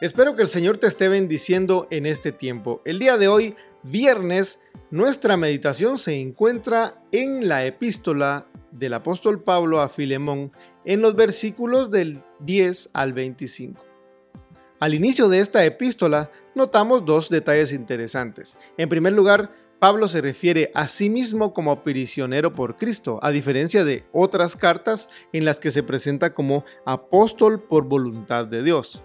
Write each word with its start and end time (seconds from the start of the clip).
Espero 0.00 0.34
que 0.34 0.42
el 0.42 0.48
Señor 0.48 0.78
te 0.78 0.88
esté 0.88 1.08
bendiciendo 1.08 1.86
en 1.90 2.04
este 2.04 2.32
tiempo. 2.32 2.82
El 2.84 2.98
día 2.98 3.16
de 3.16 3.28
hoy, 3.28 3.54
viernes, 3.84 4.58
nuestra 4.90 5.36
meditación 5.36 5.98
se 5.98 6.20
encuentra 6.20 7.00
en 7.12 7.46
la 7.46 7.64
epístola 7.64 8.48
del 8.72 8.94
apóstol 8.94 9.44
Pablo 9.44 9.80
a 9.80 9.88
Filemón 9.88 10.50
en 10.84 11.00
los 11.00 11.14
versículos 11.14 11.92
del 11.92 12.22
10 12.40 12.90
al 12.92 13.12
25. 13.12 13.84
Al 14.80 14.94
inicio 14.94 15.28
de 15.28 15.38
esta 15.38 15.64
epístola 15.64 16.32
notamos 16.56 17.04
dos 17.06 17.30
detalles 17.30 17.72
interesantes. 17.72 18.56
En 18.76 18.88
primer 18.88 19.12
lugar, 19.12 19.52
Pablo 19.78 20.08
se 20.08 20.20
refiere 20.20 20.72
a 20.74 20.88
sí 20.88 21.08
mismo 21.08 21.54
como 21.54 21.84
prisionero 21.84 22.52
por 22.52 22.76
Cristo, 22.76 23.20
a 23.22 23.30
diferencia 23.30 23.84
de 23.84 24.04
otras 24.12 24.56
cartas 24.56 25.08
en 25.32 25.44
las 25.44 25.60
que 25.60 25.70
se 25.70 25.84
presenta 25.84 26.34
como 26.34 26.64
apóstol 26.84 27.62
por 27.62 27.84
voluntad 27.84 28.48
de 28.48 28.64
Dios. 28.64 29.04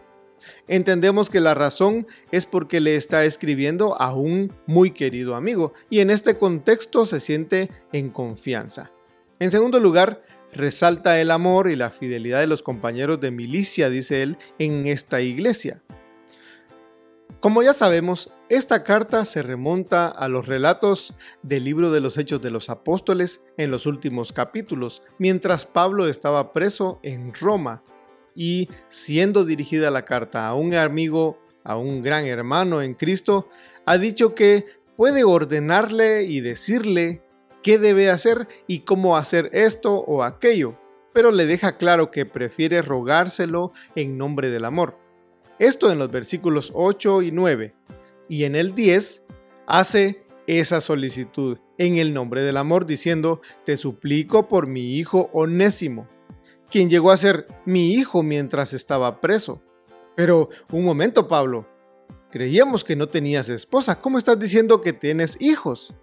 Entendemos 0.68 1.30
que 1.30 1.40
la 1.40 1.54
razón 1.54 2.08
es 2.32 2.46
porque 2.46 2.80
le 2.80 2.96
está 2.96 3.26
escribiendo 3.26 4.00
a 4.02 4.14
un 4.14 4.54
muy 4.66 4.92
querido 4.92 5.36
amigo 5.36 5.74
y 5.90 6.00
en 6.00 6.10
este 6.10 6.38
contexto 6.38 7.06
se 7.06 7.20
siente 7.20 7.70
en 7.92 8.10
confianza. 8.10 8.92
En 9.40 9.52
segundo 9.52 9.80
lugar, 9.80 10.22
resalta 10.54 11.20
el 11.22 11.32
amor 11.32 11.70
y 11.70 11.76
la 11.76 11.92
fidelidad 11.92 12.40
de 12.40 12.48
los 12.48 12.64
compañeros 12.64 13.20
de 13.22 13.32
milicia, 13.32 13.90
dice 13.90 14.22
él, 14.24 14.38
en 14.58 14.86
esta 14.86 15.22
iglesia. 15.22 15.82
Como 17.40 17.64
ya 17.64 17.72
sabemos, 17.72 18.32
esta 18.50 18.84
carta 18.84 19.24
se 19.24 19.42
remonta 19.42 20.08
a 20.08 20.28
los 20.28 20.48
relatos 20.48 21.14
del 21.42 21.64
libro 21.64 21.90
de 21.90 22.02
los 22.02 22.18
Hechos 22.18 22.42
de 22.42 22.52
los 22.52 22.70
Apóstoles 22.70 23.46
en 23.56 23.72
los 23.72 23.86
últimos 23.86 24.34
capítulos, 24.34 25.04
mientras 25.20 25.66
Pablo 25.66 26.08
estaba 26.10 26.52
preso 26.52 27.00
en 27.02 27.34
Roma 27.34 27.82
y 28.36 28.70
siendo 28.88 29.46
dirigida 29.46 29.92
la 29.92 30.06
carta 30.06 30.48
a 30.48 30.54
un 30.54 30.74
amigo, 30.74 31.40
a 31.64 31.78
un 31.78 32.02
gran 32.02 32.26
hermano 32.26 32.82
en 32.82 32.94
Cristo, 32.94 33.50
ha 33.86 33.98
dicho 33.98 34.36
que 34.36 34.66
puede 34.96 35.24
ordenarle 35.24 36.24
y 36.24 36.42
decirle 36.42 37.22
qué 37.64 37.78
debe 37.78 38.10
hacer 38.10 38.48
y 38.68 38.80
cómo 38.80 39.18
hacer 39.18 39.50
esto 39.54 39.96
o 39.96 40.24
aquello, 40.24 40.78
pero 41.14 41.32
le 41.32 41.46
deja 41.46 41.78
claro 41.78 42.12
que 42.12 42.26
prefiere 42.26 42.82
rogárselo 42.82 43.72
en 43.96 44.18
nombre 44.18 44.50
del 44.50 44.66
amor. 44.66 44.98
Esto 45.58 45.92
en 45.92 46.00
los 46.00 46.10
versículos 46.10 46.72
8 46.74 47.22
y 47.22 47.32
9. 47.32 47.74
Y 48.30 48.46
en 48.46 48.56
el 48.56 48.76
10 48.76 49.24
hace 49.68 50.24
esa 50.48 50.82
solicitud 50.82 51.58
en 51.78 51.98
el 51.98 52.14
nombre 52.14 52.42
del 52.42 52.58
amor 52.58 52.86
diciendo, 52.86 53.42
te 53.66 53.78
suplico 53.78 54.48
por 54.48 54.68
mi 54.68 54.96
hijo 54.96 55.30
onésimo 55.34 56.08
quien 56.70 56.90
llegó 56.90 57.12
a 57.12 57.18
ser 57.18 57.48
mi 57.66 57.94
hijo 57.94 58.24
mientras 58.24 58.74
estaba 58.74 59.22
preso. 59.22 59.62
Pero 60.16 60.50
un 60.72 60.84
momento, 60.84 61.28
Pablo. 61.28 61.68
Creíamos 62.32 62.84
que 62.84 62.96
no 62.96 63.10
tenías 63.10 63.50
esposa. 63.50 64.02
¿Cómo 64.02 64.18
estás 64.18 64.40
diciendo 64.40 64.82
que 64.82 64.94
tienes 64.94 65.38
hijos? 65.42 65.96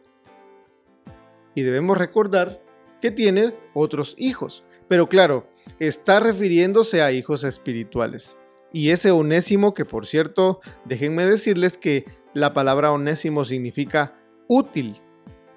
Y 1.55 1.63
debemos 1.63 1.97
recordar 1.97 2.61
que 3.01 3.11
tiene 3.11 3.55
otros 3.75 4.15
hijos. 4.19 4.65
Pero 4.89 5.09
claro, 5.09 5.49
está 5.79 6.19
refiriéndose 6.21 7.03
a 7.03 7.13
hijos 7.13 7.45
espirituales. 7.45 8.37
Y 8.73 8.91
ese 8.91 9.11
onésimo, 9.11 9.73
que 9.73 9.85
por 9.85 10.07
cierto, 10.07 10.61
déjenme 10.85 11.25
decirles 11.27 11.79
que 11.79 12.05
la 12.35 12.53
palabra 12.53 12.93
onésimo 12.93 13.45
significa 13.45 14.19
útil 14.49 15.01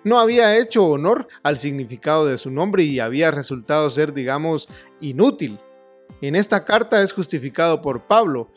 no 0.04 0.20
había 0.20 0.58
hecho 0.58 0.86
honor 0.86 1.28
al 1.44 1.58
significado 1.58 2.26
de 2.26 2.38
su 2.38 2.52
nombre 2.52 2.84
y 2.84 3.00
había 3.00 3.32
resultado 3.32 3.90
ser, 3.90 4.14
digamos, 4.14 4.70
inútil. 5.00 5.60
En 6.22 6.36
esta 6.36 6.66
carta 6.66 7.02
es 7.02 7.14
justificado 7.14 7.82
por 7.82 8.02
Pablo 8.02 8.48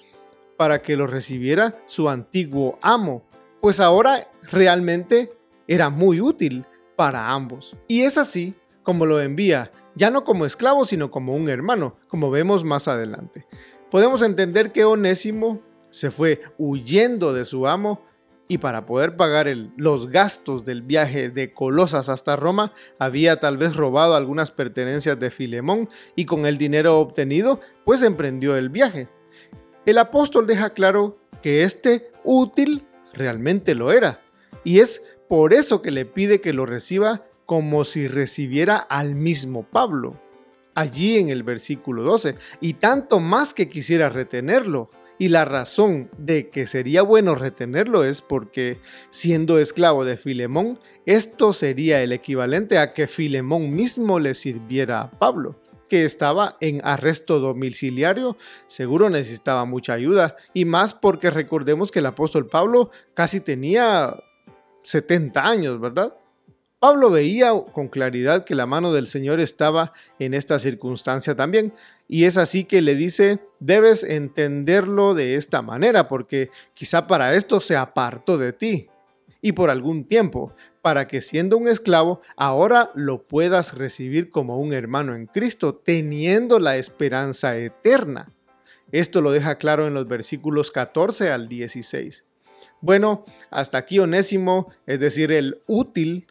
para 0.56 0.82
que 0.82 0.96
lo 0.96 1.06
recibiera 1.06 1.74
su 1.86 2.08
antiguo 2.08 2.78
amo, 2.82 3.24
pues 3.60 3.80
ahora 3.80 4.26
realmente 4.50 5.32
era 5.66 5.90
muy 5.90 6.20
útil 6.20 6.64
para 6.96 7.30
ambos. 7.30 7.76
Y 7.88 8.02
es 8.02 8.18
así 8.18 8.54
como 8.82 9.06
lo 9.06 9.20
envía, 9.20 9.70
ya 9.94 10.10
no 10.10 10.24
como 10.24 10.46
esclavo, 10.46 10.84
sino 10.84 11.10
como 11.10 11.34
un 11.34 11.48
hermano, 11.48 11.96
como 12.08 12.30
vemos 12.30 12.64
más 12.64 12.88
adelante. 12.88 13.46
Podemos 13.90 14.22
entender 14.22 14.72
que 14.72 14.84
Onésimo 14.84 15.60
se 15.90 16.10
fue 16.10 16.40
huyendo 16.58 17.32
de 17.32 17.44
su 17.44 17.66
amo 17.66 18.00
y 18.48 18.58
para 18.58 18.86
poder 18.86 19.16
pagar 19.16 19.46
los 19.76 20.08
gastos 20.08 20.64
del 20.64 20.82
viaje 20.82 21.30
de 21.30 21.52
Colosas 21.52 22.08
hasta 22.08 22.36
Roma, 22.36 22.72
había 22.98 23.40
tal 23.40 23.56
vez 23.56 23.76
robado 23.76 24.14
algunas 24.14 24.50
pertenencias 24.50 25.18
de 25.18 25.30
Filemón 25.30 25.88
y 26.16 26.26
con 26.26 26.44
el 26.44 26.58
dinero 26.58 26.98
obtenido, 26.98 27.60
pues 27.84 28.02
emprendió 28.02 28.56
el 28.56 28.68
viaje. 28.68 29.08
El 29.86 29.98
apóstol 29.98 30.46
deja 30.46 30.70
claro 30.70 31.18
que 31.42 31.62
este 31.62 32.12
útil 32.24 32.86
realmente 33.14 33.74
lo 33.74 33.92
era, 33.92 34.20
y 34.64 34.80
es 34.80 35.02
por 35.28 35.54
eso 35.54 35.82
que 35.82 35.90
le 35.90 36.04
pide 36.04 36.40
que 36.40 36.52
lo 36.52 36.66
reciba 36.66 37.24
como 37.46 37.84
si 37.84 38.06
recibiera 38.06 38.76
al 38.76 39.14
mismo 39.14 39.64
Pablo, 39.64 40.20
allí 40.74 41.18
en 41.18 41.30
el 41.30 41.42
versículo 41.42 42.02
12, 42.02 42.36
y 42.60 42.74
tanto 42.74 43.18
más 43.18 43.54
que 43.54 43.68
quisiera 43.68 44.08
retenerlo, 44.08 44.90
y 45.22 45.28
la 45.28 45.44
razón 45.44 46.10
de 46.18 46.48
que 46.48 46.66
sería 46.66 47.02
bueno 47.02 47.36
retenerlo 47.36 48.02
es 48.02 48.20
porque, 48.20 48.80
siendo 49.08 49.60
esclavo 49.60 50.04
de 50.04 50.16
Filemón, 50.16 50.80
esto 51.06 51.52
sería 51.52 52.02
el 52.02 52.10
equivalente 52.10 52.76
a 52.78 52.92
que 52.92 53.06
Filemón 53.06 53.72
mismo 53.72 54.18
le 54.18 54.34
sirviera 54.34 55.00
a 55.00 55.10
Pablo 55.12 55.60
que 55.88 56.04
estaba 56.04 56.56
en 56.58 56.80
arresto 56.82 57.38
domiciliario, 57.38 58.36
seguro 58.66 59.10
necesitaba 59.10 59.64
mucha 59.64 59.92
ayuda, 59.92 60.34
y 60.54 60.64
más 60.64 60.92
porque 60.92 61.30
recordemos 61.30 61.92
que 61.92 62.00
el 62.00 62.06
apóstol 62.06 62.48
Pablo 62.48 62.90
casi 63.14 63.40
tenía 63.40 64.16
70 64.82 65.46
años, 65.46 65.78
¿verdad? 65.78 66.16
Pablo 66.82 67.10
veía 67.10 67.52
con 67.72 67.86
claridad 67.86 68.42
que 68.42 68.56
la 68.56 68.66
mano 68.66 68.92
del 68.92 69.06
Señor 69.06 69.38
estaba 69.38 69.92
en 70.18 70.34
esta 70.34 70.58
circunstancia 70.58 71.36
también, 71.36 71.72
y 72.08 72.24
es 72.24 72.36
así 72.36 72.64
que 72.64 72.82
le 72.82 72.96
dice, 72.96 73.38
debes 73.60 74.02
entenderlo 74.02 75.14
de 75.14 75.36
esta 75.36 75.62
manera, 75.62 76.08
porque 76.08 76.50
quizá 76.74 77.06
para 77.06 77.36
esto 77.36 77.60
se 77.60 77.76
apartó 77.76 78.36
de 78.36 78.52
ti, 78.52 78.88
y 79.40 79.52
por 79.52 79.70
algún 79.70 80.08
tiempo, 80.08 80.56
para 80.80 81.06
que 81.06 81.20
siendo 81.20 81.56
un 81.56 81.68
esclavo, 81.68 82.20
ahora 82.34 82.90
lo 82.96 83.28
puedas 83.28 83.78
recibir 83.78 84.28
como 84.28 84.58
un 84.58 84.72
hermano 84.72 85.14
en 85.14 85.26
Cristo, 85.26 85.76
teniendo 85.76 86.58
la 86.58 86.78
esperanza 86.78 87.56
eterna. 87.56 88.32
Esto 88.90 89.20
lo 89.20 89.30
deja 89.30 89.54
claro 89.54 89.86
en 89.86 89.94
los 89.94 90.08
versículos 90.08 90.72
14 90.72 91.30
al 91.30 91.48
16. 91.48 92.26
Bueno, 92.80 93.24
hasta 93.50 93.78
aquí 93.78 94.00
Onésimo, 94.00 94.72
es 94.84 94.98
decir, 94.98 95.30
el 95.30 95.60
útil 95.68 96.26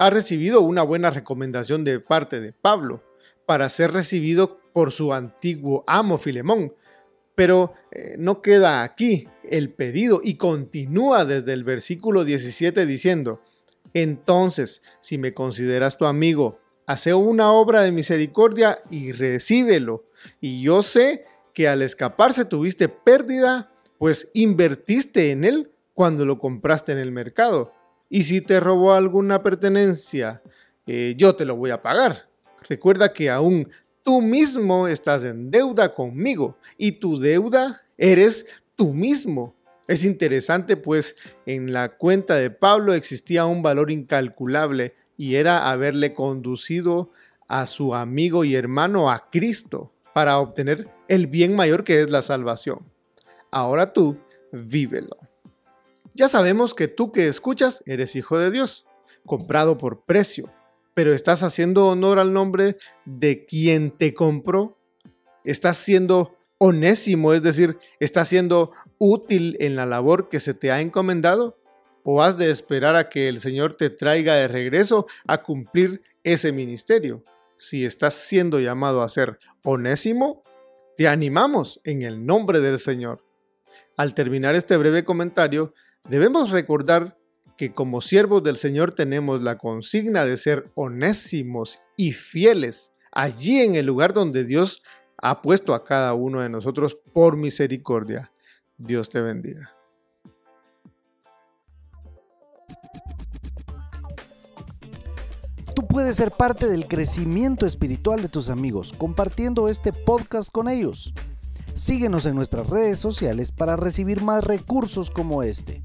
ha 0.00 0.08
recibido 0.08 0.62
una 0.62 0.82
buena 0.82 1.10
recomendación 1.10 1.84
de 1.84 2.00
parte 2.00 2.40
de 2.40 2.54
Pablo 2.54 3.04
para 3.44 3.68
ser 3.68 3.92
recibido 3.92 4.58
por 4.72 4.92
su 4.92 5.12
antiguo 5.12 5.84
amo 5.86 6.16
Filemón. 6.16 6.72
Pero 7.34 7.74
eh, 7.90 8.14
no 8.18 8.40
queda 8.40 8.82
aquí 8.82 9.28
el 9.44 9.74
pedido 9.74 10.22
y 10.24 10.36
continúa 10.36 11.26
desde 11.26 11.52
el 11.52 11.64
versículo 11.64 12.24
17 12.24 12.86
diciendo, 12.86 13.42
entonces, 13.92 14.80
si 15.02 15.18
me 15.18 15.34
consideras 15.34 15.98
tu 15.98 16.06
amigo, 16.06 16.60
hace 16.86 17.12
una 17.12 17.52
obra 17.52 17.82
de 17.82 17.92
misericordia 17.92 18.78
y 18.88 19.12
recíbelo. 19.12 20.06
Y 20.40 20.62
yo 20.62 20.82
sé 20.82 21.26
que 21.52 21.68
al 21.68 21.82
escaparse 21.82 22.46
tuviste 22.46 22.88
pérdida, 22.88 23.70
pues 23.98 24.30
invertiste 24.32 25.30
en 25.30 25.44
él 25.44 25.72
cuando 25.92 26.24
lo 26.24 26.38
compraste 26.38 26.92
en 26.92 26.98
el 26.98 27.12
mercado. 27.12 27.74
Y 28.10 28.24
si 28.24 28.40
te 28.40 28.58
robó 28.58 28.92
alguna 28.92 29.42
pertenencia, 29.42 30.42
eh, 30.86 31.14
yo 31.16 31.36
te 31.36 31.44
lo 31.44 31.56
voy 31.56 31.70
a 31.70 31.80
pagar. 31.80 32.28
Recuerda 32.68 33.12
que 33.12 33.30
aún 33.30 33.68
tú 34.02 34.20
mismo 34.20 34.88
estás 34.88 35.22
en 35.22 35.50
deuda 35.50 35.94
conmigo 35.94 36.58
y 36.76 36.92
tu 36.92 37.20
deuda 37.20 37.82
eres 37.96 38.46
tú 38.74 38.92
mismo. 38.92 39.54
Es 39.86 40.04
interesante 40.04 40.76
pues 40.76 41.14
en 41.46 41.72
la 41.72 41.96
cuenta 41.96 42.34
de 42.34 42.50
Pablo 42.50 42.94
existía 42.94 43.46
un 43.46 43.62
valor 43.62 43.92
incalculable 43.92 44.94
y 45.16 45.36
era 45.36 45.70
haberle 45.70 46.12
conducido 46.12 47.12
a 47.46 47.66
su 47.66 47.94
amigo 47.94 48.44
y 48.44 48.56
hermano 48.56 49.10
a 49.10 49.30
Cristo 49.30 49.92
para 50.12 50.38
obtener 50.38 50.88
el 51.06 51.28
bien 51.28 51.54
mayor 51.54 51.84
que 51.84 52.00
es 52.00 52.10
la 52.10 52.22
salvación. 52.22 52.80
Ahora 53.52 53.92
tú, 53.92 54.18
vívelo. 54.52 55.29
Ya 56.14 56.28
sabemos 56.28 56.74
que 56.74 56.88
tú 56.88 57.12
que 57.12 57.28
escuchas 57.28 57.82
eres 57.86 58.16
hijo 58.16 58.38
de 58.38 58.50
Dios, 58.50 58.86
comprado 59.24 59.78
por 59.78 60.04
precio, 60.04 60.52
pero 60.94 61.14
estás 61.14 61.42
haciendo 61.42 61.86
honor 61.86 62.18
al 62.18 62.32
nombre 62.32 62.76
de 63.04 63.46
quien 63.46 63.90
te 63.90 64.12
compró. 64.12 64.76
Estás 65.44 65.78
siendo 65.78 66.36
onésimo, 66.58 67.32
es 67.32 67.42
decir, 67.42 67.78
estás 68.00 68.28
siendo 68.28 68.72
útil 68.98 69.56
en 69.60 69.76
la 69.76 69.86
labor 69.86 70.28
que 70.28 70.40
se 70.40 70.52
te 70.52 70.70
ha 70.70 70.80
encomendado. 70.80 71.58
¿O 72.02 72.22
has 72.22 72.38
de 72.38 72.50
esperar 72.50 72.96
a 72.96 73.08
que 73.08 73.28
el 73.28 73.40
Señor 73.40 73.74
te 73.74 73.90
traiga 73.90 74.34
de 74.34 74.48
regreso 74.48 75.06
a 75.26 75.42
cumplir 75.42 76.00
ese 76.24 76.50
ministerio? 76.50 77.24
Si 77.56 77.84
estás 77.84 78.14
siendo 78.14 78.58
llamado 78.58 79.02
a 79.02 79.08
ser 79.08 79.38
onésimo, 79.62 80.42
te 80.96 81.08
animamos 81.08 81.80
en 81.84 82.02
el 82.02 82.24
nombre 82.24 82.60
del 82.60 82.78
Señor. 82.78 83.22
Al 83.96 84.14
terminar 84.14 84.54
este 84.54 84.78
breve 84.78 85.04
comentario, 85.04 85.74
debemos 86.08 86.50
recordar 86.50 87.16
que 87.56 87.72
como 87.72 88.00
siervos 88.00 88.42
del 88.42 88.56
Señor 88.56 88.94
tenemos 88.94 89.42
la 89.42 89.58
consigna 89.58 90.24
de 90.24 90.36
ser 90.36 90.70
onésimos 90.74 91.78
y 91.96 92.12
fieles 92.12 92.92
allí 93.12 93.60
en 93.60 93.74
el 93.74 93.86
lugar 93.86 94.12
donde 94.12 94.44
Dios 94.44 94.82
ha 95.18 95.42
puesto 95.42 95.74
a 95.74 95.84
cada 95.84 96.14
uno 96.14 96.40
de 96.40 96.48
nosotros 96.48 96.96
por 97.12 97.36
misericordia. 97.36 98.32
Dios 98.78 99.10
te 99.10 99.20
bendiga. 99.20 99.74
Tú 105.74 105.86
puedes 105.86 106.16
ser 106.16 106.30
parte 106.30 106.66
del 106.66 106.88
crecimiento 106.88 107.66
espiritual 107.66 108.22
de 108.22 108.28
tus 108.28 108.48
amigos 108.48 108.94
compartiendo 108.96 109.68
este 109.68 109.92
podcast 109.92 110.50
con 110.50 110.68
ellos. 110.68 111.12
Síguenos 111.74 112.26
en 112.26 112.34
nuestras 112.34 112.68
redes 112.68 112.98
sociales 112.98 113.52
para 113.52 113.76
recibir 113.76 114.22
más 114.22 114.44
recursos 114.44 115.10
como 115.10 115.42
este. 115.42 115.84